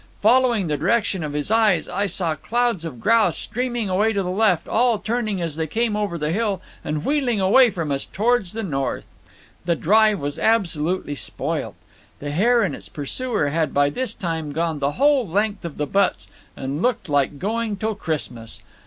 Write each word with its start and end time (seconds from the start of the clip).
Following 0.23 0.65
the 0.65 0.77
direction 0.77 1.23
of 1.23 1.33
his 1.33 1.51
eyes, 1.51 1.87
I 1.87 2.07
saw 2.07 2.33
clouds 2.33 2.85
of 2.85 2.99
grouse 2.99 3.37
streaming 3.37 3.87
away 3.87 4.13
to 4.13 4.23
the 4.23 4.31
left, 4.31 4.67
all 4.67 4.97
turning 4.97 5.39
as 5.39 5.57
they 5.57 5.67
came 5.67 5.95
over 5.95 6.17
the 6.17 6.31
hill, 6.31 6.59
and 6.83 7.05
wheeling 7.05 7.39
away 7.39 7.69
from 7.69 7.91
us 7.91 8.07
towards 8.07 8.53
the 8.53 8.63
north. 8.63 9.05
"The 9.65 9.75
drive 9.75 10.19
was 10.19 10.39
absolutely 10.39 11.13
spoilt. 11.13 11.75
The 12.17 12.31
hare 12.31 12.63
and 12.63 12.75
its 12.75 12.89
pursuer 12.89 13.49
had 13.49 13.75
by 13.75 13.91
this 13.91 14.15
time 14.15 14.53
gone 14.53 14.79
the 14.79 14.93
whole 14.93 15.27
length 15.27 15.63
of 15.65 15.77
the 15.77 15.85
butts, 15.85 16.27
and 16.57 16.81
looked 16.81 17.07
like 17.07 17.37
going 17.37 17.75
till 17.75 17.93
Christmas. 17.93 18.59